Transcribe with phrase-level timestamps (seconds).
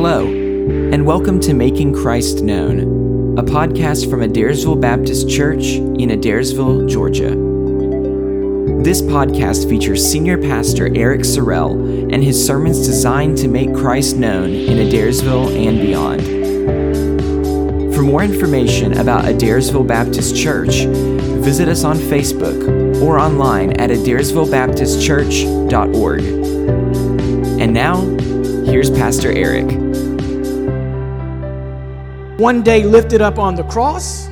[0.00, 6.88] Hello, and welcome to Making Christ Known, a podcast from Adairsville Baptist Church in Adairsville,
[6.88, 7.30] Georgia.
[8.84, 11.72] This podcast features Senior Pastor Eric Sorrell
[12.14, 16.22] and his sermons designed to make Christ known in Adairsville and beyond.
[17.92, 20.84] For more information about Adairsville Baptist Church,
[21.42, 26.20] visit us on Facebook or online at adairsvillebaptistchurch.org.
[27.60, 27.96] And now,
[28.64, 29.87] here's Pastor Eric.
[32.38, 34.28] One day lifted up on the cross,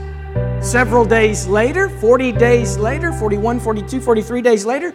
[0.61, 4.95] several days later, 40 days later, 41, 42, 43 days later,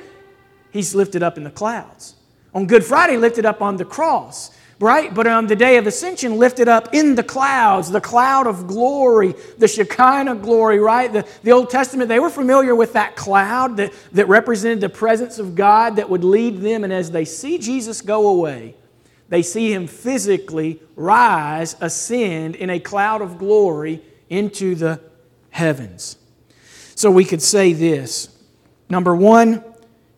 [0.72, 2.16] he's lifted up in the clouds.
[2.54, 5.14] On Good Friday, lifted up on the cross, right?
[5.14, 9.36] But on the day of ascension, lifted up in the clouds, the cloud of glory,
[9.58, 11.12] the Shekinah glory, right?
[11.12, 15.38] The, the Old Testament, they were familiar with that cloud that, that represented the presence
[15.38, 16.86] of God that would lead them.
[16.86, 18.76] And as they see Jesus go away,
[19.32, 25.00] they see him physically rise, ascend in a cloud of glory into the
[25.52, 26.18] heavens.
[26.96, 28.28] So we could say this
[28.90, 29.64] number one,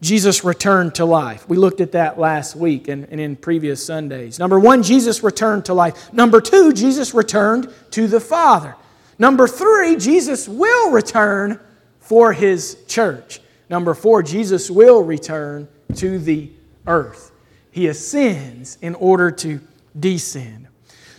[0.02, 1.48] Jesus returned to life.
[1.48, 4.40] We looked at that last week and, and, in previous Sundays.
[4.40, 6.12] Number one, Jesus returned to life.
[6.12, 8.76] Number two, Jesus returned to the Father.
[9.20, 11.60] Number three, Jesus will return
[12.00, 13.42] for his church.
[13.70, 16.50] Number four, Jesus will return to the
[16.88, 17.33] earth
[17.74, 19.60] he ascends in order to
[20.00, 20.68] descend.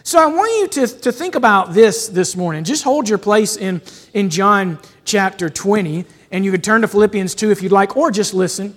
[0.05, 2.63] So I want you to, to think about this this morning.
[2.63, 7.35] Just hold your place in, in John chapter 20, and you can turn to Philippians
[7.35, 8.77] 2 if you'd like, or just listen.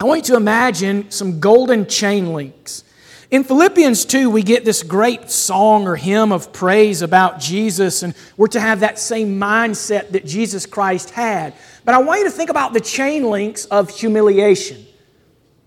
[0.00, 2.84] I want you to imagine some golden chain links.
[3.30, 8.14] In Philippians 2, we get this great song or hymn of praise about Jesus, and
[8.38, 11.52] we're to have that same mindset that Jesus Christ had.
[11.84, 14.86] But I want you to think about the chain links of humiliation.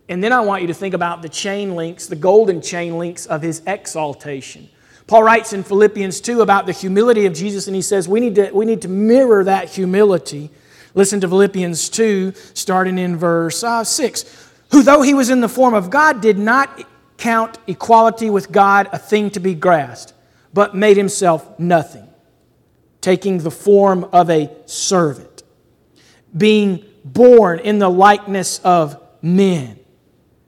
[0.10, 3.26] And then I want you to think about the chain links, the golden chain links
[3.26, 4.70] of his exaltation.
[5.06, 8.36] Paul writes in Philippians 2 about the humility of Jesus, and he says we need
[8.36, 10.50] to, we need to mirror that humility.
[10.96, 14.52] Listen to Philippians 2, starting in verse uh, 6.
[14.72, 16.84] Who, though he was in the form of God, did not
[17.18, 20.14] count equality with God a thing to be grasped,
[20.54, 22.08] but made himself nothing,
[23.02, 25.44] taking the form of a servant,
[26.36, 29.80] being born in the likeness of men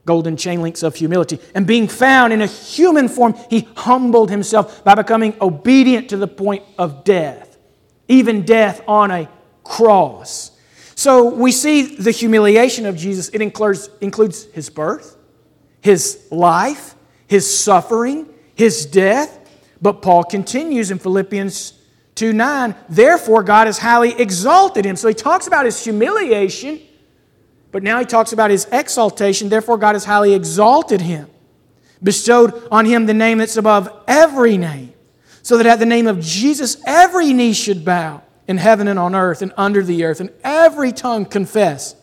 [0.10, 1.38] golden chain links of humility.
[1.54, 6.28] And being found in a human form, he humbled himself by becoming obedient to the
[6.28, 7.60] point of death,
[8.08, 9.30] even death on a
[9.64, 10.50] cross.
[10.96, 13.30] So we see the humiliation of Jesus.
[13.30, 15.16] It includes, includes his birth,
[15.80, 16.96] his life,
[17.28, 19.38] his suffering, his death.
[19.80, 21.74] But Paul continues in Philippians
[22.16, 24.96] 2 9, therefore God has highly exalted him.
[24.96, 26.82] So he talks about his humiliation
[27.72, 29.50] but now he talks about his exaltation.
[29.50, 31.30] Therefore, God has highly exalted him,
[32.02, 34.94] bestowed on him the name that's above every name,
[35.42, 39.14] so that at the name of Jesus, every knee should bow in heaven and on
[39.14, 41.96] earth and under the earth, and every tongue confess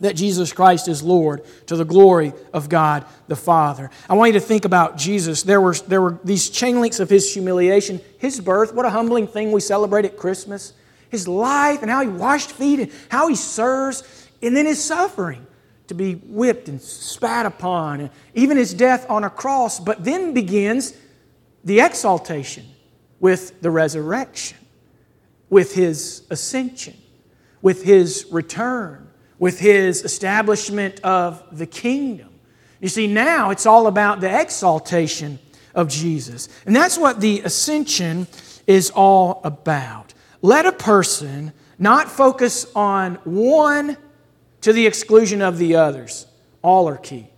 [0.00, 3.90] that Jesus Christ is Lord to the glory of God the Father.
[4.08, 5.42] I want you to think about Jesus.
[5.42, 8.74] There were, there were these chain links of his humiliation, his birth.
[8.74, 10.74] What a humbling thing we celebrate at Christmas.
[11.08, 15.46] His life and how he washed feet and how he serves and then his suffering
[15.88, 19.78] to be whipped and spat upon, and even his death on a cross.
[19.78, 20.94] But then begins
[21.64, 22.64] the exaltation
[23.20, 24.58] with the resurrection,
[25.48, 26.96] with his ascension,
[27.62, 29.08] with his return,
[29.38, 32.30] with his establishment of the kingdom.
[32.80, 35.38] You see, now it's all about the exaltation
[35.74, 36.48] of Jesus.
[36.66, 38.26] And that's what the ascension
[38.66, 40.14] is all about.
[40.42, 43.96] Let a person not focus on one
[44.66, 46.26] to the exclusion of the others.
[46.60, 47.28] All are key.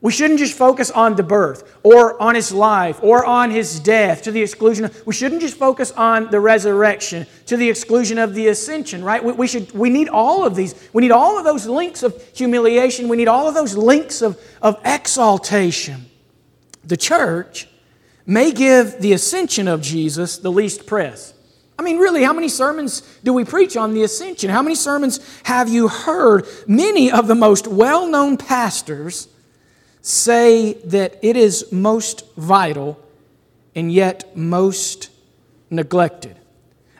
[0.00, 4.22] We shouldn't just focus on the birth or on his life or on his death
[4.22, 8.34] to the exclusion of, we shouldn't just focus on the resurrection to the exclusion of
[8.34, 9.22] the ascension, right?
[9.22, 10.74] We, we, should, we need all of these.
[10.92, 13.06] We need all of those links of humiliation.
[13.06, 16.06] We need all of those links of, of exaltation.
[16.82, 17.68] The church
[18.26, 21.33] may give the ascension of Jesus the least press.
[21.78, 24.48] I mean, really, how many sermons do we preach on the ascension?
[24.48, 26.46] How many sermons have you heard?
[26.66, 29.28] Many of the most well known pastors
[30.00, 33.00] say that it is most vital
[33.74, 35.10] and yet most
[35.70, 36.38] neglected.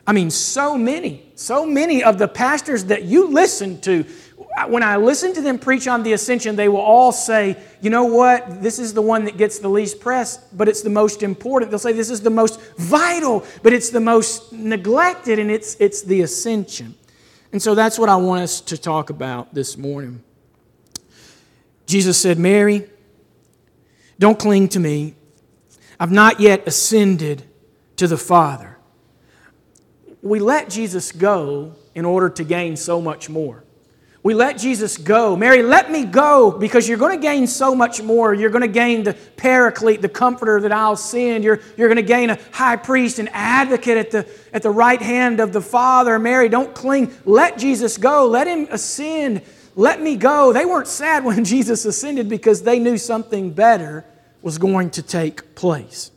[0.07, 4.05] I mean, so many, so many of the pastors that you listen to
[4.63, 8.05] when I listen to them preach on the ascension, they will all say, you know
[8.05, 11.71] what, this is the one that gets the least press, but it's the most important.
[11.71, 16.03] They'll say this is the most vital, but it's the most neglected, and it's, it's
[16.03, 16.95] the ascension.
[17.51, 20.23] And so that's what I want us to talk about this morning.
[21.85, 22.89] Jesus said, Mary,
[24.17, 25.15] don't cling to me.
[25.99, 27.43] I've not yet ascended
[27.97, 28.77] to the Father.
[30.21, 33.64] We let Jesus go in order to gain so much more.
[34.25, 35.35] We let Jesus go.
[35.35, 38.33] Mary, let me go because you're going to gain so much more.
[38.33, 41.43] You're going to gain the paraclete, the comforter that I'll send.
[41.43, 44.99] You're, you're going to gain a high priest, an advocate at the, at the right
[44.99, 46.17] hand of the Father.
[46.17, 47.13] Mary, don't cling.
[47.23, 48.25] Let Jesus go.
[48.25, 49.43] Let him ascend.
[49.75, 50.51] Let me go.
[50.51, 54.05] They weren't sad when Jesus ascended because they knew something better
[54.41, 56.09] was going to take place.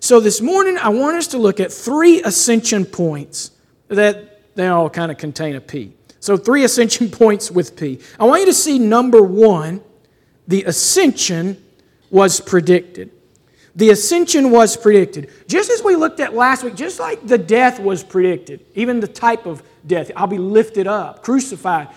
[0.00, 3.50] So this morning, I want us to look at three ascension points
[3.88, 5.92] that they all kind of contain a P.
[6.26, 8.00] So, three ascension points with P.
[8.18, 9.80] I want you to see number one,
[10.48, 11.64] the ascension
[12.10, 13.12] was predicted.
[13.76, 15.30] The ascension was predicted.
[15.46, 19.06] Just as we looked at last week, just like the death was predicted, even the
[19.06, 21.90] type of death I'll be lifted up, crucified,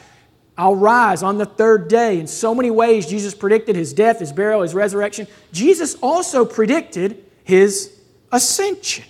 [0.56, 2.20] I'll rise on the third day.
[2.20, 5.26] In so many ways, Jesus predicted his death, his burial, his resurrection.
[5.52, 8.00] Jesus also predicted his
[8.32, 9.06] ascension.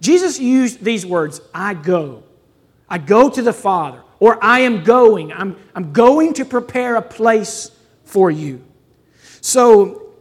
[0.00, 2.24] Jesus used these words I go.
[2.90, 5.32] I go to the Father or I am going.
[5.32, 7.70] I'm, I'm going to prepare a place
[8.04, 8.64] for you.
[9.40, 10.12] So,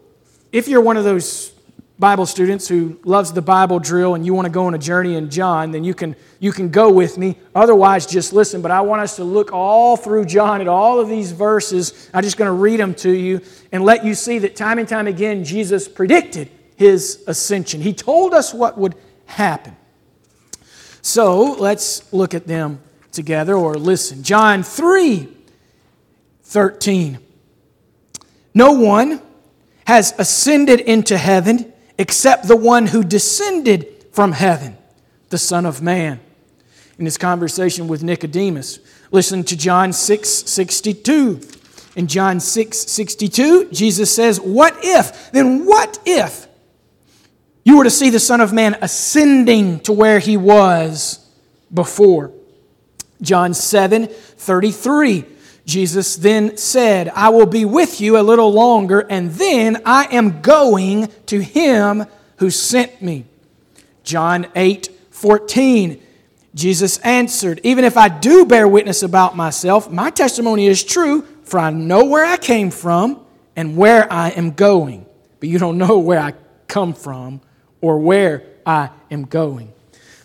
[0.52, 1.54] if you're one of those
[2.00, 5.16] Bible students who loves the Bible drill and you want to go on a journey
[5.16, 7.38] in John, then you can, you can go with me.
[7.56, 8.62] Otherwise, just listen.
[8.62, 12.10] But I want us to look all through John at all of these verses.
[12.14, 13.42] I'm just going to read them to you
[13.72, 17.82] and let you see that time and time again, Jesus predicted his ascension.
[17.82, 18.94] He told us what would
[19.26, 19.76] happen.
[21.02, 22.82] So let's look at them
[23.18, 24.24] together or listen.
[24.24, 25.28] John 3
[26.44, 27.18] 13.
[28.54, 29.22] No one
[29.86, 34.78] has ascended into heaven except the one who descended from heaven,
[35.30, 36.20] the Son of Man.
[37.00, 38.80] In his conversation with Nicodemus,
[39.12, 41.42] listen to John 6 62.
[41.96, 45.32] In John 6 62, Jesus says, What if?
[45.32, 46.48] Then what if
[47.64, 51.28] you were to see the Son of Man ascending to where he was
[51.74, 52.32] before?
[53.22, 55.26] John 7 33.
[55.66, 60.42] Jesus then said, I will be with you a little longer, and then I am
[60.42, 62.06] going to him
[62.38, 63.26] who sent me.
[64.04, 66.02] John 8 14.
[66.56, 71.60] Jesus answered, Even if I do bear witness about myself, my testimony is true, for
[71.60, 73.20] I know where I came from
[73.56, 75.06] and where I am going.
[75.40, 76.34] But you don't know where I
[76.68, 77.42] come from
[77.82, 79.74] or where I am going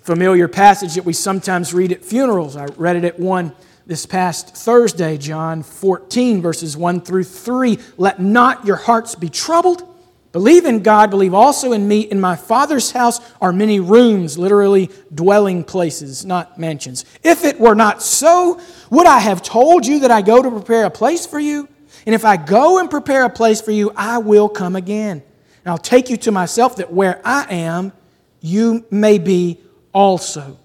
[0.03, 2.57] familiar passage that we sometimes read at funerals.
[2.57, 3.53] I read it at one
[3.87, 7.79] this past Thursday, John 14, verses 1 through 3.
[7.97, 9.89] Let not your hearts be troubled.
[10.33, 12.01] Believe in God, believe also in me.
[12.01, 17.05] In my Father's house are many rooms, literally dwelling places, not mansions.
[17.23, 18.61] If it were not so,
[18.91, 21.69] would I have told you that I go to prepare a place for you?
[22.07, 25.23] And if I go and prepare a place for you, I will come again.
[25.65, 27.93] And I'll take you to myself, that where I am,
[28.41, 29.61] you may be
[29.93, 30.59] also.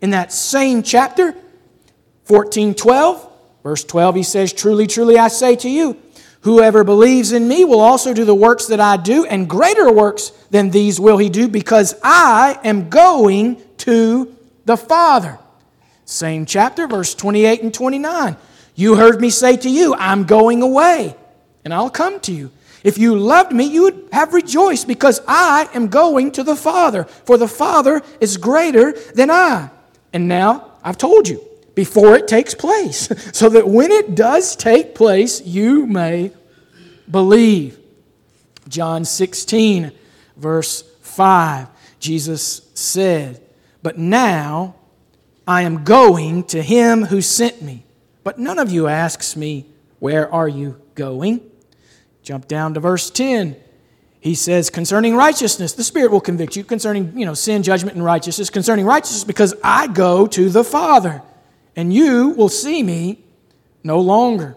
[0.00, 1.34] In that same chapter,
[2.24, 3.32] 14 12,
[3.62, 5.96] verse 12, he says, Truly, truly, I say to you,
[6.40, 10.30] whoever believes in me will also do the works that I do, and greater works
[10.50, 15.38] than these will he do, because I am going to the Father.
[16.04, 18.36] Same chapter, verse 28 and 29.
[18.74, 21.14] You heard me say to you, I'm going away,
[21.64, 22.50] and I'll come to you.
[22.84, 27.04] If you loved me, you would have rejoiced because I am going to the Father,
[27.04, 29.70] for the Father is greater than I.
[30.12, 31.42] And now I've told you
[31.74, 36.32] before it takes place, so that when it does take place, you may
[37.10, 37.78] believe.
[38.68, 39.92] John 16,
[40.36, 41.68] verse 5,
[41.98, 43.40] Jesus said,
[43.82, 44.76] But now
[45.46, 47.84] I am going to him who sent me.
[48.24, 49.66] But none of you asks me,
[49.98, 51.40] Where are you going?
[52.22, 53.56] Jump down to verse 10.
[54.20, 58.04] He says, concerning righteousness, the Spirit will convict you concerning, you know, sin, judgment, and
[58.04, 58.50] righteousness.
[58.50, 61.22] Concerning righteousness, because I go to the Father,
[61.74, 63.24] and you will see me
[63.82, 64.56] no longer.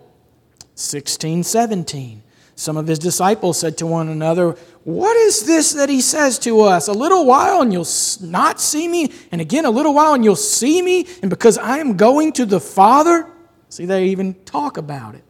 [0.76, 2.22] 16, 17.
[2.56, 4.52] Some of his disciples said to one another,
[4.84, 6.88] What is this that he says to us?
[6.88, 7.88] A little while and you'll
[8.22, 11.80] not see me, and again a little while and you'll see me, and because I
[11.80, 13.30] am going to the Father?
[13.70, 15.24] See, they even talk about it.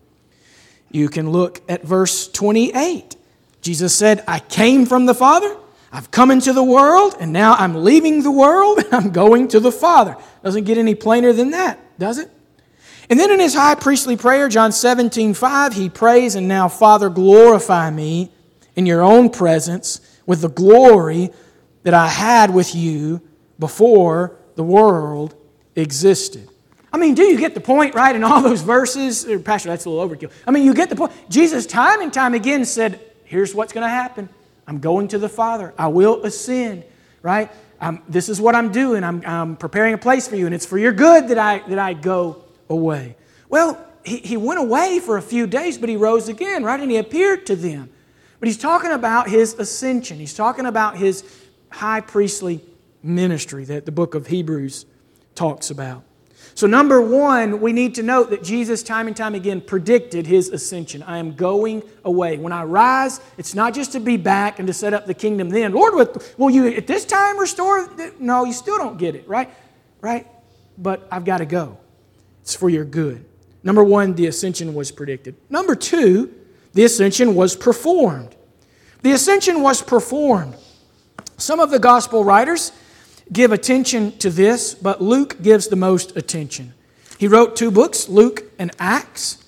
[0.96, 3.18] You can look at verse 28.
[3.62, 5.54] Jesus said, I came from the Father,
[5.92, 9.60] I've come into the world, and now I'm leaving the world, and I'm going to
[9.60, 10.16] the Father.
[10.42, 12.32] Doesn't get any plainer than that, does it?
[13.10, 17.10] And then in his high priestly prayer, John 17, 5, he prays, And now, Father,
[17.10, 18.32] glorify me
[18.78, 21.30] in your own presence with the glory
[21.84, 23.22] that I had with you
[23.60, 25.36] before the world
[25.76, 26.50] existed.
[26.96, 28.16] I mean, do you get the point, right?
[28.16, 30.32] In all those verses, Pastor, that's a little overkill.
[30.48, 31.12] I mean, you get the point.
[31.30, 34.30] Jesus, time and time again, said, Here's what's going to happen.
[34.66, 35.74] I'm going to the Father.
[35.78, 36.86] I will ascend,
[37.22, 37.52] right?
[37.82, 39.04] I'm, this is what I'm doing.
[39.04, 41.80] I'm, I'm preparing a place for you, and it's for your good that I, that
[41.80, 43.18] I go away.
[43.50, 46.80] Well, he, he went away for a few days, but he rose again, right?
[46.80, 47.90] And he appeared to them.
[48.40, 50.18] But he's talking about his ascension.
[50.18, 51.26] He's talking about his
[51.72, 52.64] high priestly
[53.04, 54.86] ministry that the book of Hebrews
[55.34, 56.06] talks about.
[56.54, 60.50] So, number one, we need to note that Jesus, time and time again, predicted his
[60.50, 61.04] ascension.
[61.04, 62.38] I am going away.
[62.38, 65.50] When I rise, it's not just to be back and to set up the kingdom
[65.50, 65.74] then.
[65.74, 65.94] Lord,
[66.38, 67.90] will you at this time restore?
[68.20, 69.50] No, you still don't get it, right?
[70.02, 70.28] Right?
[70.78, 71.78] But I've got to go.
[72.42, 73.26] It's for your good.
[73.64, 75.36] Number one, the ascension was predicted.
[75.50, 76.34] Number two,
[76.74, 78.36] the ascension was performed.
[79.02, 80.56] The ascension was performed.
[81.38, 82.72] Some of the gospel writers
[83.32, 86.74] give attention to this, but Luke gives the most attention.
[87.18, 89.44] He wrote two books, Luke and Acts.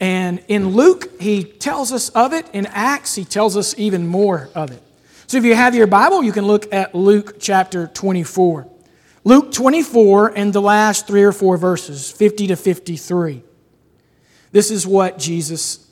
[0.00, 2.48] And in Luke, he tells us of it.
[2.52, 4.82] In Acts, he tells us even more of it.
[5.26, 8.66] So if you have your Bible, you can look at Luke chapter 24.
[9.22, 13.42] Luke 24 and the last three or four verses, 50 to 53.
[14.50, 15.86] This is what Jesus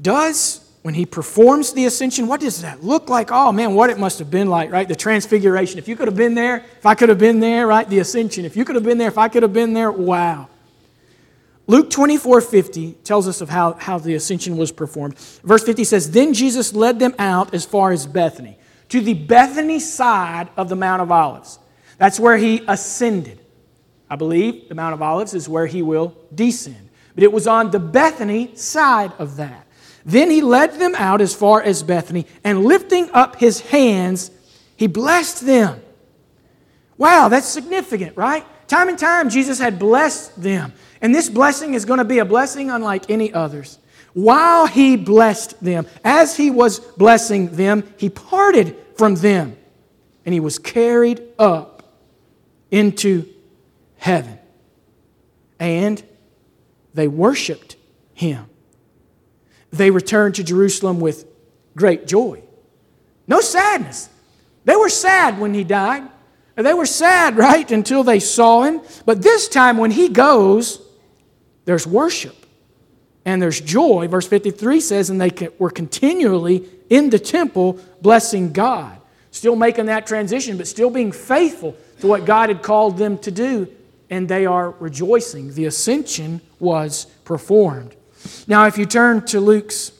[0.00, 3.32] does when he performs the ascension, what does that look like?
[3.32, 4.86] Oh man, what it must have been like, right?
[4.86, 5.80] The transfiguration.
[5.80, 7.88] If you could have been there, if I could have been there, right?
[7.88, 8.44] The ascension.
[8.44, 10.48] If you could have been there, if I could have been there, wow.
[11.66, 15.18] Luke 24 50 tells us of how, how the ascension was performed.
[15.18, 18.56] Verse 50 says, Then Jesus led them out as far as Bethany,
[18.90, 21.58] to the Bethany side of the Mount of Olives.
[21.98, 23.40] That's where he ascended.
[24.08, 26.90] I believe the Mount of Olives is where he will descend.
[27.16, 29.65] But it was on the Bethany side of that.
[30.06, 34.30] Then he led them out as far as Bethany, and lifting up his hands,
[34.76, 35.82] he blessed them.
[36.96, 38.46] Wow, that's significant, right?
[38.68, 40.72] Time and time, Jesus had blessed them.
[41.02, 43.80] And this blessing is going to be a blessing unlike any others.
[44.12, 49.56] While he blessed them, as he was blessing them, he parted from them
[50.24, 51.82] and he was carried up
[52.70, 53.28] into
[53.98, 54.38] heaven.
[55.58, 56.02] And
[56.94, 57.76] they worshiped
[58.14, 58.46] him
[59.76, 61.26] they returned to Jerusalem with
[61.76, 62.42] great joy.
[63.26, 64.08] No sadness.
[64.64, 66.08] They were sad when he died.
[66.56, 68.80] They were sad, right, until they saw him.
[69.04, 70.80] But this time, when he goes,
[71.64, 72.46] there's worship
[73.24, 74.08] and there's joy.
[74.08, 78.98] Verse 53 says, and they were continually in the temple blessing God.
[79.32, 83.30] Still making that transition, but still being faithful to what God had called them to
[83.30, 83.68] do.
[84.08, 85.52] And they are rejoicing.
[85.54, 87.95] The ascension was performed.
[88.46, 89.92] Now, if you turn to Luke's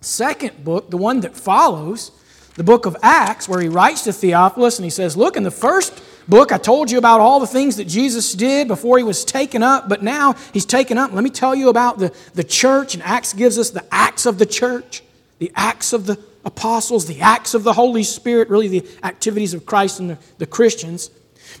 [0.00, 2.12] second book, the one that follows,
[2.54, 5.50] the book of Acts, where he writes to Theophilus and he says, Look, in the
[5.50, 9.24] first book, I told you about all the things that Jesus did before he was
[9.24, 11.12] taken up, but now he's taken up.
[11.12, 14.38] Let me tell you about the, the church, and Acts gives us the acts of
[14.38, 15.02] the church,
[15.38, 19.66] the acts of the apostles, the acts of the Holy Spirit, really the activities of
[19.66, 21.10] Christ and the, the Christians.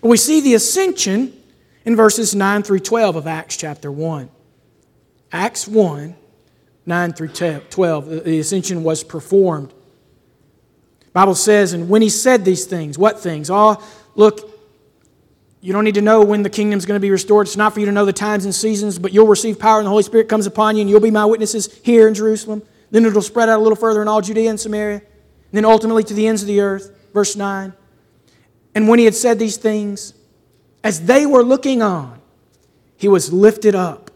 [0.00, 1.36] But we see the ascension
[1.84, 4.28] in verses 9 through 12 of Acts chapter 1.
[5.32, 6.16] Acts 1
[6.86, 7.70] 9 through 12,
[8.08, 9.72] uh, the ascension was performed.
[11.12, 13.50] Bible says, and when he said these things, what things?
[13.50, 13.82] Oh,
[14.14, 14.50] look,
[15.60, 17.46] you don't need to know when the kingdom's going to be restored.
[17.46, 19.86] It's not for you to know the times and seasons, but you'll receive power and
[19.86, 22.62] the Holy Spirit comes upon you, and you'll be my witnesses here in Jerusalem.
[22.90, 25.02] Then it'll spread out a little further in all Judea and Samaria, and
[25.52, 26.90] then ultimately to the ends of the earth.
[27.12, 27.72] Verse 9.
[28.74, 30.14] And when he had said these things,
[30.82, 32.20] as they were looking on,
[32.96, 34.09] he was lifted up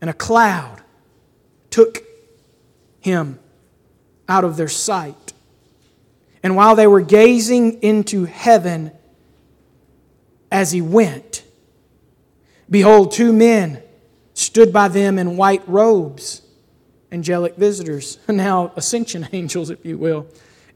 [0.00, 0.82] and a cloud
[1.70, 2.04] took
[3.00, 3.38] him
[4.28, 5.32] out of their sight.
[6.42, 8.92] And while they were gazing into heaven
[10.50, 11.44] as he went,
[12.70, 13.82] behold, two men
[14.34, 16.42] stood by them in white robes,
[17.10, 20.26] angelic visitors, now ascension angels, if you will.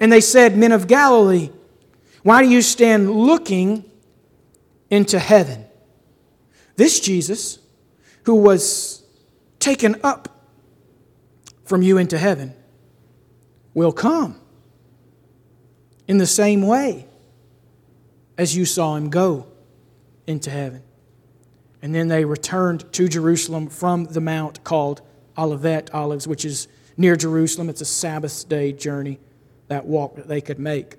[0.00, 1.50] And they said, Men of Galilee,
[2.22, 3.84] why do you stand looking
[4.90, 5.64] into heaven?
[6.76, 7.58] This Jesus,
[8.24, 9.01] who was
[9.62, 10.28] taken up
[11.64, 12.52] from you into heaven
[13.72, 14.38] will come
[16.06, 17.06] in the same way
[18.36, 19.46] as you saw him go
[20.26, 20.82] into heaven.
[21.80, 25.00] And then they returned to Jerusalem from the mount called
[25.38, 27.68] Olivet Olives, which is near Jerusalem.
[27.68, 29.18] It's a Sabbath day journey,
[29.68, 30.96] that walk that they could make.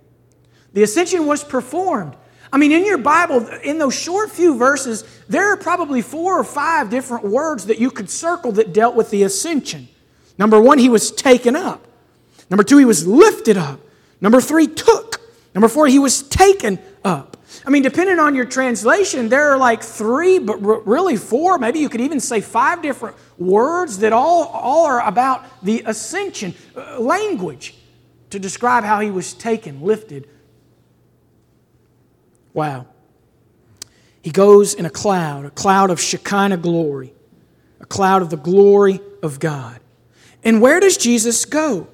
[0.74, 2.16] The ascension was performed
[2.54, 6.44] I mean, in your Bible, in those short few verses, there are probably four or
[6.44, 9.88] five different words that you could circle that dealt with the ascension.
[10.38, 11.88] Number one, he was taken up.
[12.52, 13.80] Number two, he was lifted up.
[14.22, 15.20] Number three, took.
[15.56, 17.38] Number four, he was taken up.
[17.66, 21.90] I mean, depending on your translation, there are like three, but really four, maybe you
[21.90, 26.54] could even say five different words that all, all are about the ascension.
[26.76, 27.74] Uh, language
[28.30, 30.30] to describe how he was taken, lifted.
[32.54, 32.88] Wow.
[34.22, 37.14] He goes in a cloud, a cloud of Shekinah glory,
[37.80, 39.80] a cloud of the glory of God.
[40.44, 41.88] And where does Jesus go?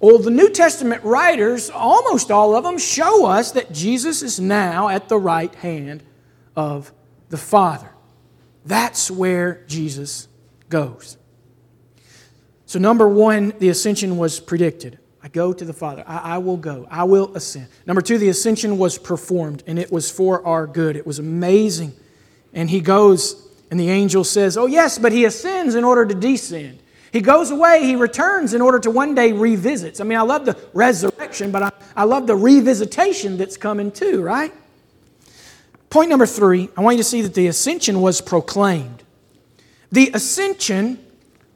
[0.00, 4.88] Well, the New Testament writers, almost all of them, show us that Jesus is now
[4.88, 6.02] at the right hand
[6.54, 6.92] of
[7.30, 7.90] the Father.
[8.64, 10.28] That's where Jesus
[10.68, 11.16] goes.
[12.66, 14.98] So, number one, the ascension was predicted.
[15.26, 16.04] I go to the Father.
[16.06, 16.86] I, I, will go.
[16.88, 17.66] I will ascend.
[17.84, 20.94] Number two, the ascension was performed, and it was for our good.
[20.94, 21.94] It was amazing.
[22.54, 26.14] And he goes, and the angel says, Oh, yes, but he ascends in order to
[26.14, 26.78] descend.
[27.10, 30.00] He goes away, he returns in order to one day revisit.
[30.00, 34.22] I mean, I love the resurrection, but I, I love the revisitation that's coming too,
[34.22, 34.54] right?
[35.90, 39.02] Point number three, I want you to see that the ascension was proclaimed.
[39.90, 41.04] The ascension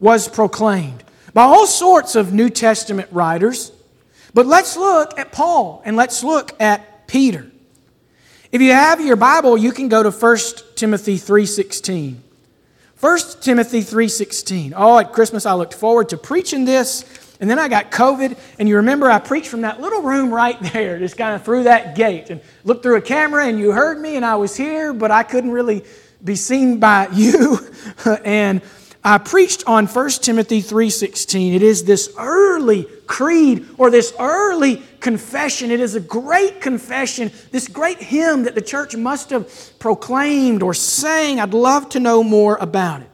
[0.01, 3.71] was proclaimed by all sorts of New Testament writers.
[4.33, 7.51] But let's look at Paul and let's look at Peter.
[8.51, 10.37] If you have your Bible, you can go to 1
[10.75, 12.21] Timothy 3:16.
[12.99, 14.73] 1 Timothy 3:16.
[14.75, 17.05] Oh, at Christmas I looked forward to preaching this,
[17.39, 20.61] and then I got COVID, and you remember I preached from that little room right
[20.73, 23.99] there, just kind of through that gate, and looked through a camera, and you heard
[23.99, 25.83] me, and I was here, but I couldn't really
[26.23, 27.57] be seen by you.
[28.23, 28.61] and
[29.03, 31.53] I preached on 1 Timothy 3:16.
[31.53, 35.71] It is this early creed or this early confession.
[35.71, 40.75] It is a great confession, this great hymn that the church must have proclaimed or
[40.75, 41.39] sang.
[41.39, 43.09] I'd love to know more about it.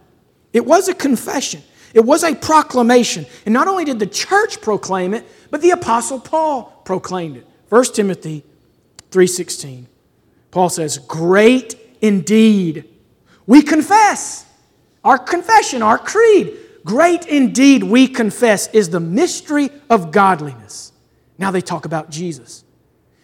[0.51, 1.63] It was a confession.
[1.93, 3.25] It was a proclamation.
[3.45, 7.47] And not only did the church proclaim it, but the apostle Paul proclaimed it.
[7.69, 8.43] 1 Timothy
[9.09, 9.87] 3:16.
[10.51, 12.83] Paul says, "Great indeed
[13.45, 14.43] we confess
[15.07, 16.57] our confession, our creed.
[16.83, 20.91] Great indeed, we confess, is the mystery of godliness.
[21.37, 22.65] Now they talk about Jesus,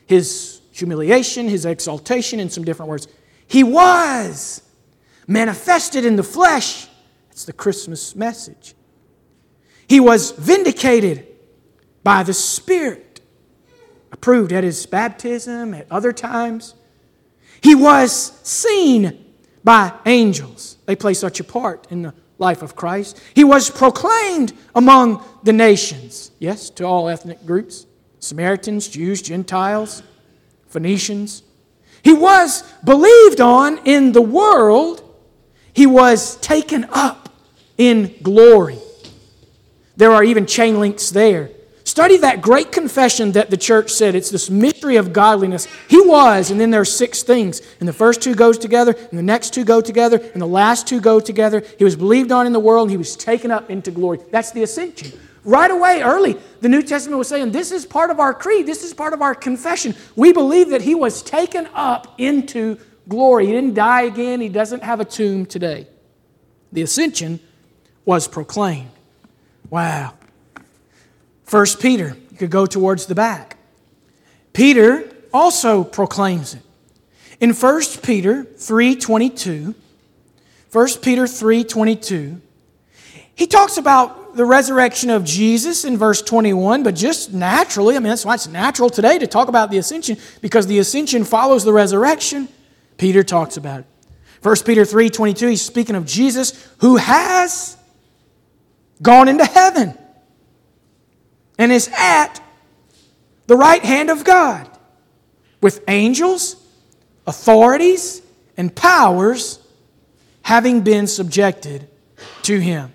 [0.06, 3.10] his humiliation, his exaltation, in some different words.
[3.48, 4.62] He was
[5.28, 6.88] manifested in the flesh.
[7.28, 8.76] That's the Christmas message.
[9.88, 11.28] He was vindicated
[12.02, 13.20] by the Spirit,
[14.14, 16.76] approved at his baptism, at other times.
[17.60, 19.33] He was seen
[19.64, 20.78] by angels.
[20.86, 23.20] They play such a part in the life of Christ.
[23.34, 27.86] He was proclaimed among the nations, yes, to all ethnic groups
[28.20, 30.02] Samaritans, Jews, Gentiles,
[30.68, 31.44] Phoenicians.
[32.04, 35.02] He was believed on in the world.
[35.74, 37.30] He was taken up
[37.78, 38.78] in glory.
[39.98, 41.50] There are even chain links there
[41.94, 44.16] Study that great confession that the church said.
[44.16, 45.68] It's this mystery of godliness.
[45.88, 47.62] He was, and then there are six things.
[47.80, 50.88] And the first two goes together, and the next two go together, and the last
[50.88, 51.64] two go together.
[51.78, 54.18] He was believed on in the world, and he was taken up into glory.
[54.32, 55.12] That's the ascension.
[55.44, 58.66] Right away, early, the New Testament was saying, This is part of our creed.
[58.66, 59.94] This is part of our confession.
[60.16, 63.46] We believe that he was taken up into glory.
[63.46, 65.86] He didn't die again, he doesn't have a tomb today.
[66.72, 67.40] The ascension
[68.04, 68.90] was proclaimed.
[69.70, 70.16] Wow.
[71.54, 73.58] First Peter, you could go towards the back.
[74.54, 76.64] Peter also proclaims it.
[77.40, 79.76] In 1 Peter 3:22,
[80.72, 82.42] 1 Peter 3:22,
[83.36, 88.10] he talks about the resurrection of Jesus in verse 21, but just naturally, I mean,
[88.10, 91.72] that's why it's natural today to talk about the ascension, because the ascension follows the
[91.72, 92.48] resurrection.
[92.98, 93.86] Peter talks about it.
[94.42, 97.78] 1 Peter 3:22, he's speaking of Jesus who has
[99.04, 100.00] gone into heaven
[101.58, 102.42] and is at
[103.48, 104.70] the right hand of God
[105.62, 106.56] with angels,
[107.28, 108.22] authorities,
[108.58, 109.60] and powers
[110.44, 111.88] having been subjected
[112.44, 112.94] to him.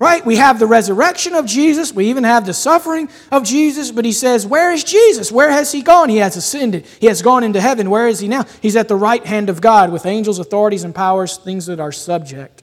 [0.00, 0.24] Right?
[0.24, 1.92] We have the resurrection of Jesus.
[1.92, 3.90] We even have the suffering of Jesus.
[3.90, 5.32] But he says, Where is Jesus?
[5.32, 6.08] Where has he gone?
[6.08, 6.86] He has ascended.
[7.00, 7.90] He has gone into heaven.
[7.90, 8.44] Where is he now?
[8.62, 11.90] He's at the right hand of God with angels, authorities, and powers, things that are
[11.90, 12.62] subject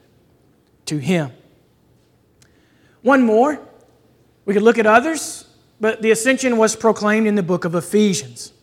[0.86, 1.32] to him.
[3.02, 3.60] One more.
[4.46, 5.46] We could look at others,
[5.80, 8.54] but the ascension was proclaimed in the book of Ephesians.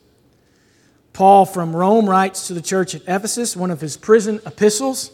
[1.12, 5.10] Paul from Rome writes to the church at Ephesus, one of his prison epistles.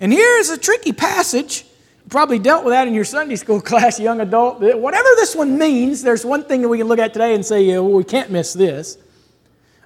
[0.00, 1.66] And here is a tricky passage.
[2.08, 4.60] Probably dealt with that in your Sunday school class, young adult.
[4.60, 7.66] Whatever this one means, there's one thing that we can look at today and say,
[7.78, 8.98] well, we can't miss this.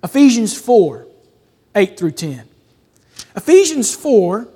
[0.02, 1.06] Ephesians 4,
[1.74, 2.48] 8 through 10.
[3.36, 4.48] Ephesians 4,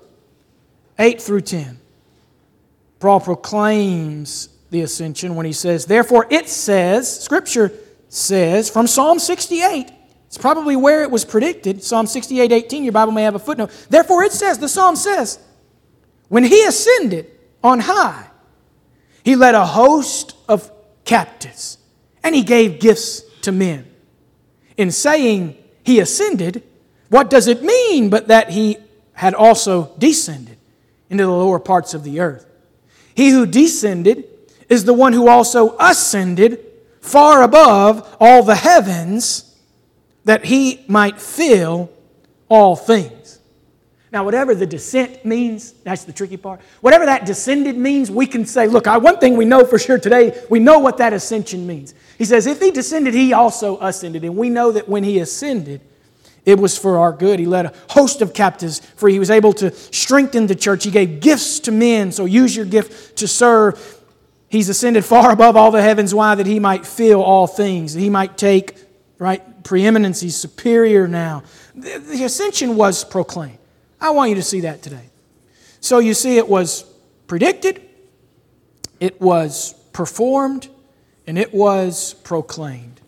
[0.99, 1.79] 8 through 10.
[3.01, 7.71] Paul proclaims the ascension when he says, Therefore, it says, Scripture
[8.09, 9.93] says, from Psalm 68,
[10.27, 13.71] it's probably where it was predicted, Psalm 68, 18, your Bible may have a footnote.
[13.91, 15.39] Therefore, it says, the Psalm says,
[16.29, 17.31] when he ascended
[17.63, 18.27] on high,
[19.23, 20.73] he led a host of
[21.05, 21.77] captives
[22.25, 23.87] and he gave gifts to men.
[24.79, 26.63] In saying he ascended,
[27.11, 28.79] what does it mean but that he
[29.13, 30.57] had also descended
[31.11, 32.47] into the lower parts of the earth?
[33.15, 34.32] He who descended
[34.69, 36.65] is the one who also ascended
[37.01, 39.59] far above all the heavens
[40.25, 41.91] that he might fill
[42.49, 43.41] all things.
[44.13, 46.61] Now, whatever the descent means, that's the tricky part.
[46.83, 49.99] Whatever that descended means, we can say, look, I, one thing we know for sure
[49.99, 51.95] today, we know what that ascension means.
[52.19, 54.23] He says, if he descended, he also ascended.
[54.25, 55.81] And we know that when he ascended,
[56.45, 57.39] it was for our good.
[57.39, 59.15] He led a host of captives free.
[59.15, 60.85] He was able to strengthen the church.
[60.85, 64.02] He gave gifts to men, so use your gift to serve.
[64.53, 66.15] He's ascended far above all the heavens.
[66.15, 66.35] Why?
[66.35, 68.77] That he might fill all things, that he might take,
[69.19, 70.21] right, preeminence.
[70.21, 71.43] He's superior now.
[71.75, 73.57] The, the ascension was proclaimed.
[73.99, 75.09] I want you to see that today.
[75.81, 76.85] So you see, it was
[77.29, 77.81] predicted,
[79.01, 80.69] it was performed,
[81.27, 83.01] and it was proclaimed.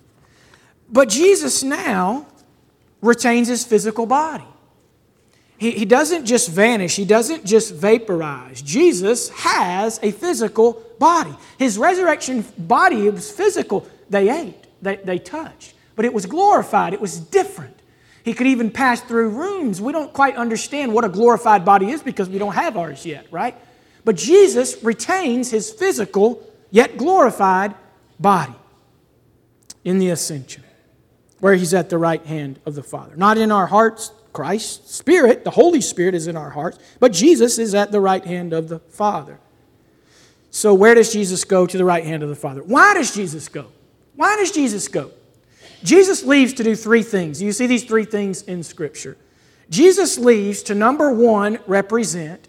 [0.89, 2.27] But Jesus now
[3.03, 4.47] retains his physical body.
[5.57, 8.61] He, he doesn't just vanish, he doesn't just vaporize.
[8.63, 11.35] Jesus has a physical body.
[11.59, 13.87] His resurrection body was physical.
[14.11, 17.75] They ate, they, they touched, but it was glorified, it was different.
[18.25, 19.83] He could even pass through rooms.
[19.83, 23.27] We don't quite understand what a glorified body is because we don't have ours yet,
[23.31, 23.55] right?
[24.03, 27.75] But Jesus retains his physical, yet glorified
[28.19, 28.55] body
[29.85, 30.63] in the ascension,
[31.41, 33.15] where he's at the right hand of the Father.
[33.15, 37.59] Not in our hearts, Christ's Spirit, the Holy Spirit is in our hearts, but Jesus
[37.59, 39.39] is at the right hand of the Father.
[40.51, 42.63] So, where does Jesus go to the right hand of the Father?
[42.63, 43.69] Why does Jesus go?
[44.17, 45.13] Why does Jesus go?
[45.83, 47.41] Jesus leaves to do three things.
[47.41, 49.17] You see these three things in Scripture.
[49.71, 52.49] Jesus leaves to number one, represent,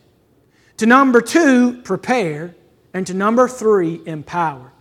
[0.77, 2.55] to number two, prepare,
[2.93, 4.71] and to number three, empower.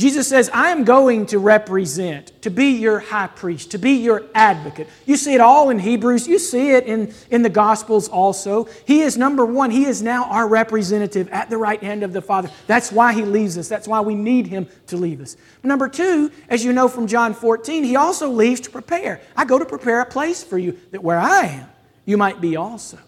[0.00, 4.24] Jesus says, I am going to represent, to be your high priest, to be your
[4.34, 4.88] advocate.
[5.04, 6.26] You see it all in Hebrews.
[6.26, 8.66] You see it in, in the Gospels also.
[8.86, 9.70] He is number one.
[9.70, 12.50] He is now our representative at the right hand of the Father.
[12.66, 13.68] That's why He leaves us.
[13.68, 15.36] That's why we need Him to leave us.
[15.62, 19.20] Number two, as you know from John 14, He also leaves to prepare.
[19.36, 21.68] I go to prepare a place for you that where I am,
[22.06, 22.98] you might be also.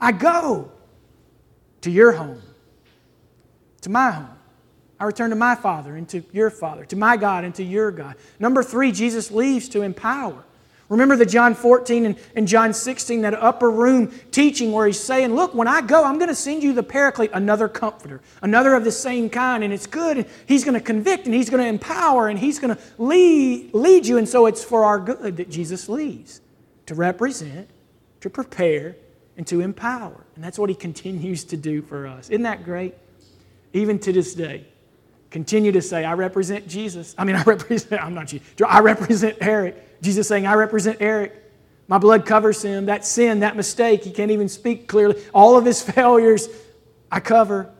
[0.00, 0.72] I go
[1.82, 2.42] to your home,
[3.82, 4.39] to my home.
[5.00, 7.90] I return to my Father and to your Father, to my God and to your
[7.90, 8.16] God.
[8.38, 10.44] Number three, Jesus leaves to empower.
[10.90, 15.34] Remember the John 14 and, and John 16, that upper room teaching where he's saying,
[15.34, 18.84] Look, when I go, I'm going to send you the Paraclete, another comforter, another of
[18.84, 21.68] the same kind, and it's good, and he's going to convict, and he's going to
[21.68, 24.18] empower, and he's going to lead, lead you.
[24.18, 26.40] And so it's for our good that Jesus leaves
[26.86, 27.70] to represent,
[28.20, 28.96] to prepare,
[29.36, 30.26] and to empower.
[30.34, 32.28] And that's what he continues to do for us.
[32.30, 32.94] Isn't that great?
[33.72, 34.66] Even to this day
[35.30, 37.14] continue to say, I represent Jesus.
[37.16, 38.46] I mean, I represent, I'm not Jesus.
[38.66, 40.02] I represent Eric.
[40.02, 41.36] Jesus saying, I represent Eric.
[41.88, 42.86] My blood covers him.
[42.86, 45.20] That sin, that mistake, he can't even speak clearly.
[45.34, 46.48] All of his failures,
[47.10, 47.70] I cover.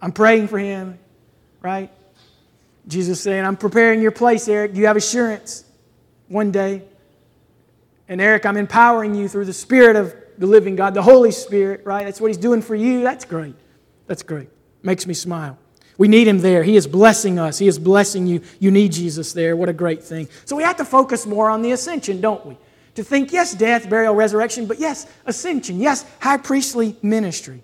[0.00, 0.98] I'm praying for him,
[1.60, 1.90] right?
[2.88, 4.74] Jesus saying, I'm preparing your place, Eric.
[4.74, 5.64] You have assurance
[6.26, 6.82] one day.
[8.08, 11.82] And Eric, I'm empowering you through the Spirit of the living God, the Holy Spirit,
[11.84, 12.04] right?
[12.04, 13.02] That's what he's doing for you.
[13.02, 13.54] That's great.
[14.08, 14.48] That's great.
[14.82, 15.56] Makes me smile.
[16.02, 16.64] We need him there.
[16.64, 17.58] He is blessing us.
[17.58, 18.40] He is blessing you.
[18.58, 19.54] You need Jesus there.
[19.54, 20.28] What a great thing.
[20.46, 22.58] So we have to focus more on the ascension, don't we?
[22.96, 25.78] To think, yes, death, burial, resurrection, but yes, ascension.
[25.78, 27.62] Yes, high priestly ministry.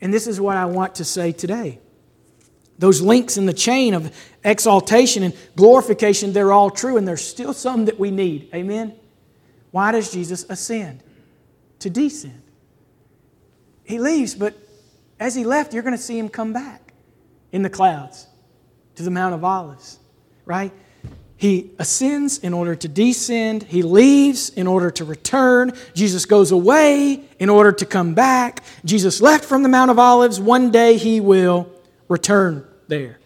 [0.00, 1.78] And this is what I want to say today.
[2.78, 7.52] Those links in the chain of exaltation and glorification, they're all true, and there's still
[7.52, 8.48] some that we need.
[8.54, 8.94] Amen?
[9.72, 11.02] Why does Jesus ascend?
[11.80, 12.40] To descend.
[13.84, 14.56] He leaves, but
[15.20, 16.85] as he left, you're going to see him come back
[17.56, 18.26] in the clouds
[18.96, 19.98] to the Mount of Olives,
[20.44, 20.70] right?
[21.38, 23.62] He ascends in order to descend.
[23.62, 25.72] He leaves in order to return.
[25.94, 28.62] Jesus goes away in order to come back.
[28.84, 30.38] Jesus left from the Mount of Olives.
[30.38, 31.66] One day he will
[32.08, 33.18] return there.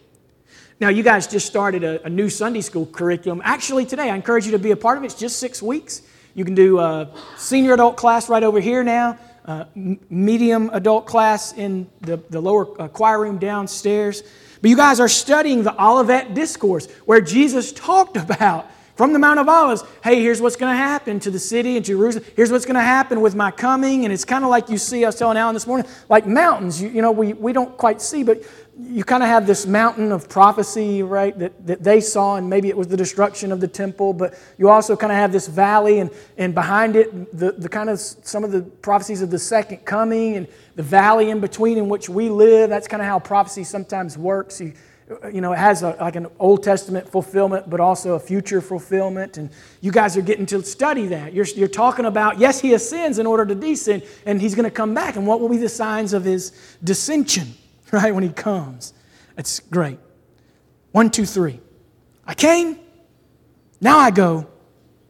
[0.79, 3.43] Now, you guys just started a, a, new Sunday school curriculum.
[3.45, 5.07] Actually, today, I encourage you to be a part of it.
[5.07, 6.03] It's just six weeks.
[6.35, 11.53] You can do a senior adult class right over here now uh, medium adult class
[11.53, 14.23] in the, the lower uh, choir room downstairs.
[14.61, 19.41] But you guys are studying the Olivet Discourse, where Jesus talked about from the Mount
[19.41, 22.23] of Olives, hey, here's what's going to happen to the city and Jerusalem.
[22.37, 24.05] Here's what's going to happen with my coming.
[24.05, 26.83] And it's kind of like you see, I was telling Alan this morning, like mountains.
[26.83, 28.43] You, you know, we, we don't quite see, but
[28.83, 32.69] you kind of have this mountain of prophecy, right, that, that they saw, and maybe
[32.69, 35.99] it was the destruction of the temple, but you also kind of have this valley,
[35.99, 39.79] and, and behind it, the, the kind of some of the prophecies of the second
[39.85, 42.71] coming, and the valley in between in which we live.
[42.71, 44.61] That's kind of how prophecy sometimes works.
[44.61, 44.73] You,
[45.33, 49.39] you know, it has a, like an Old Testament fulfillment, but also a future fulfillment.
[49.39, 51.33] And you guys are getting to study that.
[51.35, 54.71] You're, you're talking about, yes, he ascends in order to descend, and he's going to
[54.71, 55.17] come back.
[55.17, 57.49] And what will be the signs of his dissension,
[57.93, 58.95] right, when he comes?
[59.37, 59.99] It's great.
[60.93, 61.61] One, two, three.
[62.27, 62.79] I came,
[63.81, 64.47] now I go,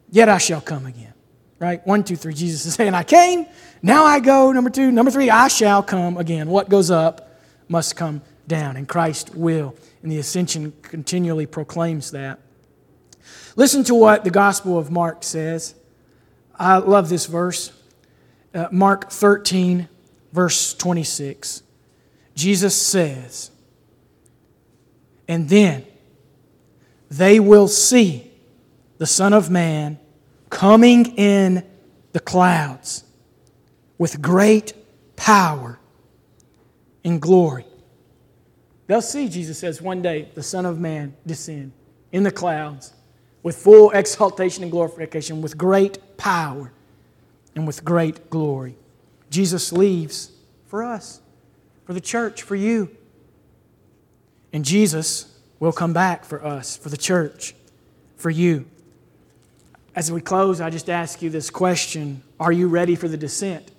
[0.09, 1.13] yet I shall come again.
[1.59, 1.85] Right?
[1.85, 2.33] One, two, three.
[2.33, 3.45] Jesus is saying, I came,
[3.81, 4.51] now I go.
[4.51, 4.91] Number two.
[4.91, 6.49] Number three, I shall come again.
[6.49, 9.75] What goes up must come down, and Christ will.
[10.03, 12.39] And the ascension continually proclaims that.
[13.55, 15.75] Listen to what the Gospel of Mark says.
[16.57, 17.71] I love this verse.
[18.53, 19.87] Uh, Mark 13,
[20.33, 21.63] verse 26.
[22.41, 23.51] Jesus says,
[25.27, 25.85] And then
[27.07, 28.31] they will see
[28.97, 29.99] the Son of Man
[30.49, 31.63] coming in
[32.13, 33.03] the clouds
[33.99, 34.73] with great
[35.15, 35.77] power
[37.03, 37.67] and glory.
[38.87, 41.73] They'll see, Jesus says, one day the Son of Man descend
[42.11, 42.91] in the clouds
[43.43, 46.73] with full exaltation and glorification, with great power
[47.55, 48.77] and with great glory.
[49.29, 50.31] Jesus leaves
[50.65, 51.21] for us,
[51.91, 52.89] for the church, for you.
[54.53, 57.53] And Jesus will come back for us, for the church,
[58.15, 58.65] for you.
[59.93, 63.71] As we close, I just ask you this question Are you ready for the descent?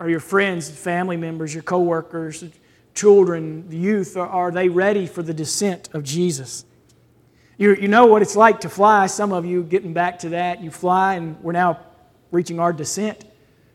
[0.00, 2.44] Are your friends, family members, your coworkers,
[2.92, 6.64] children, the youth, are they ready for the descent of Jesus?
[7.56, 9.06] You, you know what it's like to fly.
[9.06, 11.78] Some of you getting back to that, you fly, and we're now
[12.32, 13.24] reaching our descent,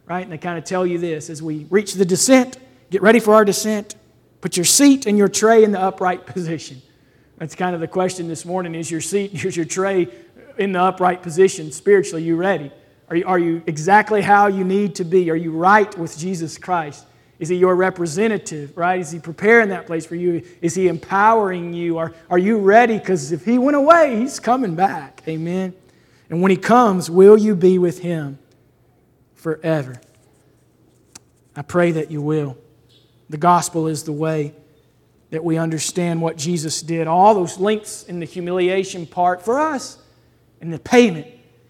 [0.06, 0.22] right?
[0.22, 2.58] And they kind of tell you this as we reach the descent,
[2.92, 3.96] get ready for our descent,
[4.42, 6.82] put your seat and your tray in the upright position.
[7.38, 10.08] That's kind of the question this morning is your seat, is your tray
[10.60, 12.24] in the upright position spiritually?
[12.24, 12.72] You ready?
[13.10, 15.32] Are you, are you exactly how you need to be?
[15.32, 17.06] Are you right with Jesus Christ?
[17.40, 19.00] Is he your representative, right?
[19.00, 20.44] Is he preparing that place for you?
[20.62, 21.98] Is he empowering you?
[21.98, 23.00] Are, are you ready?
[23.00, 25.24] Because if he went away, he's coming back.
[25.28, 25.74] Amen.
[26.30, 28.38] And when he comes, will you be with him
[29.34, 30.00] forever?
[31.56, 32.58] I pray that you will.
[33.32, 34.54] The gospel is the way
[35.30, 37.08] that we understand what Jesus did.
[37.08, 39.98] All those links in the humiliation part for us,
[40.60, 41.28] and the payment,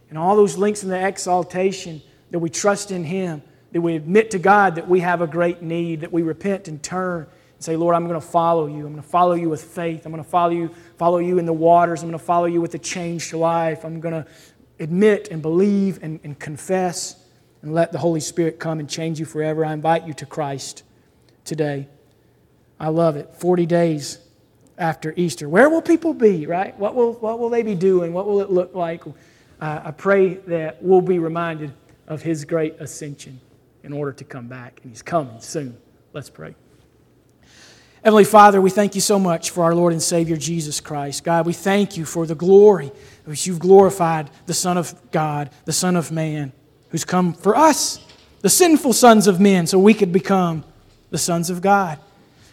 [0.10, 3.43] and all those links in the exaltation that we trust in him
[3.74, 6.82] that we admit to God that we have a great need, that we repent and
[6.82, 7.21] turn
[7.54, 8.88] and say, Lord, I'm going to follow you.
[8.88, 10.06] I'm going to follow you with faith.
[10.06, 12.02] I'm going to follow you, follow you in the waters.
[12.02, 13.86] I'm going to follow you with a changed life.
[13.86, 14.26] I'm going to
[14.80, 17.24] admit and believe and, and confess
[17.62, 19.63] and let the Holy Spirit come and change you forever.
[19.63, 20.84] I invite you to Christ
[21.45, 21.88] today.
[22.80, 23.34] I love it.
[23.36, 24.19] 40 days
[24.77, 25.47] after Easter.
[25.47, 26.77] Where will people be, right?
[26.77, 28.13] What will, what will they be doing?
[28.13, 29.06] What will it look like?
[29.06, 31.73] Uh, I pray that we'll be reminded
[32.08, 33.39] of his great ascension
[33.84, 35.77] in order to come back, and He's coming soon.
[36.13, 36.56] Let's pray.
[38.04, 41.23] Heavenly Father, we thank you so much for our Lord and Savior Jesus Christ.
[41.23, 42.91] God, we thank you for the glory
[43.25, 46.51] which you've glorified the Son of God, the Son of Man,
[46.89, 48.04] who's come for us,
[48.41, 50.63] the sinful sons of men, so we could become
[51.12, 52.00] the sons of God.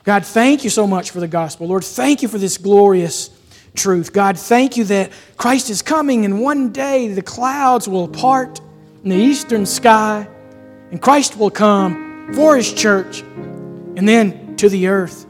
[0.04, 1.66] God, thank you so much for the gospel.
[1.66, 3.30] Lord, thank you for this glorious
[3.74, 4.12] truth.
[4.12, 8.60] God, thank you that Christ is coming, and one day the clouds will part
[9.02, 10.28] in the eastern sky
[10.90, 15.26] and Christ will come for his church and then to the earth,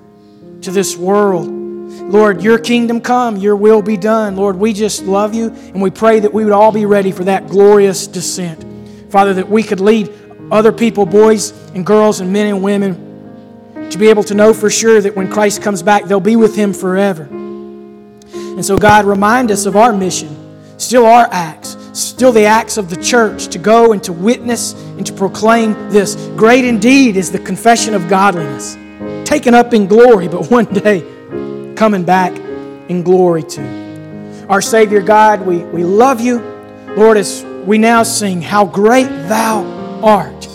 [0.62, 1.48] to this world.
[1.48, 4.36] Lord, your kingdom come, your will be done.
[4.36, 7.24] Lord, we just love you and we pray that we would all be ready for
[7.24, 8.64] that glorious descent.
[9.10, 10.12] Father, that we could lead
[10.50, 13.07] other people, boys and girls and men and women,
[13.90, 16.54] to be able to know for sure that when Christ comes back, they'll be with
[16.54, 17.24] him forever.
[17.24, 20.36] And so, God, remind us of our mission,
[20.78, 25.06] still our acts, still the acts of the church to go and to witness and
[25.06, 26.16] to proclaim this.
[26.36, 28.76] Great indeed is the confession of godliness,
[29.28, 31.00] taken up in glory, but one day
[31.76, 32.36] coming back
[32.88, 34.46] in glory too.
[34.48, 36.40] Our Savior God, we, we love you.
[36.96, 39.62] Lord, as we now sing, How Great Thou
[40.02, 40.48] Art.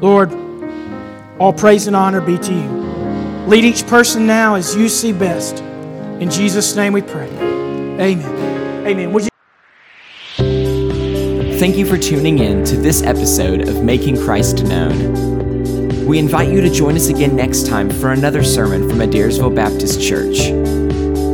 [0.00, 0.45] Lord,
[1.38, 2.68] all praise and honor be to you.
[3.46, 5.58] Lead each person now as you see best.
[6.20, 7.28] In Jesus' name we pray.
[8.00, 8.86] Amen.
[8.86, 9.12] Amen.
[9.12, 9.28] Would you
[11.58, 16.06] Thank you for tuning in to this episode of Making Christ Known.
[16.06, 20.00] We invite you to join us again next time for another sermon from Adairsville Baptist
[20.00, 20.48] Church.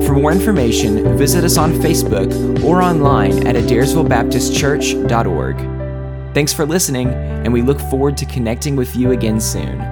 [0.07, 6.35] For more information, visit us on Facebook or online at adairsvillebaptistchurch.org.
[6.35, 9.92] Thanks for listening, and we look forward to connecting with you again soon.